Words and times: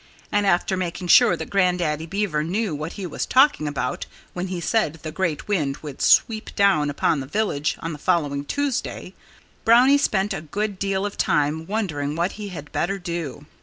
And 0.31 0.47
after 0.47 0.75
making 0.75 1.09
sure 1.09 1.37
that 1.37 1.51
Grandaddy 1.51 2.07
Beaver 2.07 2.43
knew 2.43 2.73
what 2.73 2.93
he 2.93 3.05
was 3.05 3.27
talking 3.27 3.67
about 3.67 4.07
when 4.33 4.47
he 4.47 4.59
said 4.59 4.93
the 5.03 5.11
great 5.11 5.47
wind 5.47 5.77
would 5.83 6.01
sweep 6.01 6.55
down 6.55 6.89
upon 6.89 7.19
the 7.19 7.27
village 7.27 7.77
on 7.81 7.93
the 7.93 7.99
following 7.99 8.43
Tuesday, 8.43 9.13
Brownie 9.63 9.99
spent 9.99 10.33
a 10.33 10.41
good 10.41 10.79
deal 10.79 11.05
of 11.05 11.17
time 11.17 11.67
wondering 11.67 12.15
what 12.15 12.31
he 12.31 12.47
had 12.49 12.71
better 12.71 12.97
do. 12.97 13.45